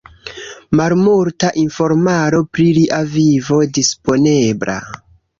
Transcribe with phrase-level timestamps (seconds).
[0.77, 4.79] Malmulta informaro pri lia vivo disponebla.